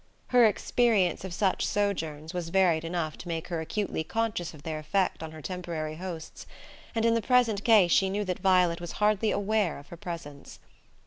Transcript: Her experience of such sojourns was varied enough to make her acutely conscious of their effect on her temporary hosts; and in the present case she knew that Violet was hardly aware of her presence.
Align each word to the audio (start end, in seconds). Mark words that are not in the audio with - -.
Her 0.29 0.45
experience 0.47 1.23
of 1.23 1.31
such 1.31 1.63
sojourns 1.63 2.33
was 2.33 2.49
varied 2.49 2.83
enough 2.83 3.19
to 3.19 3.27
make 3.27 3.49
her 3.49 3.61
acutely 3.61 4.03
conscious 4.03 4.51
of 4.51 4.63
their 4.63 4.79
effect 4.79 5.21
on 5.21 5.31
her 5.31 5.43
temporary 5.43 5.97
hosts; 5.97 6.47
and 6.95 7.05
in 7.05 7.13
the 7.13 7.21
present 7.21 7.63
case 7.63 7.91
she 7.91 8.09
knew 8.09 8.25
that 8.25 8.39
Violet 8.39 8.81
was 8.81 8.93
hardly 8.93 9.29
aware 9.29 9.77
of 9.77 9.89
her 9.89 9.97
presence. 9.97 10.57